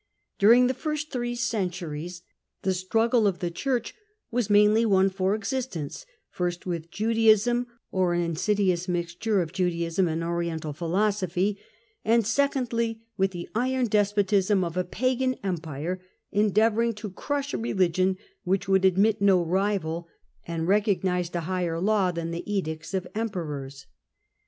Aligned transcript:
During 0.39 0.65
the 0.65 0.73
first 0.73 1.11
three 1.11 1.35
centuries 1.35 2.23
the 2.63 2.73
struggle 2.73 3.27
of 3.27 3.37
the 3.37 3.51
Church 3.51 3.93
was 4.31 4.49
mainly 4.49 4.83
one 4.83 5.11
for 5.11 5.35
existence— 5.35 6.07
^first 6.35 6.65
with 6.65 6.89
Judaism 6.89 7.67
or 7.91 8.15
an 8.15 8.21
insidious 8.21 8.87
mixture 8.87 9.43
of 9.43 9.53
Judaism 9.53 10.07
and 10.07 10.23
Oriental 10.23 10.73
philo 10.73 11.11
sophy; 11.11 11.59
and, 12.03 12.25
secondly, 12.25 13.03
with 13.15 13.29
the 13.29 13.47
iron 13.53 13.85
despotism 13.85 14.63
of 14.63 14.75
a 14.75 14.83
pagan 14.83 15.35
empire 15.43 16.01
endeavouring 16.31 16.95
to 16.95 17.11
crush 17.11 17.53
a 17.53 17.59
religion 17.59 18.17
which 18.43 18.67
would 18.67 18.85
admit 18.85 19.21
no 19.21 19.43
rival 19.45 20.07
and 20.47 20.67
recognised 20.67 21.35
a 21.35 21.41
higher 21.41 21.79
law 21.79 22.09
than 22.11 22.31
the 22.31 22.51
edicts 22.51 22.95
of 22.95 23.05
emperors. 23.13 23.85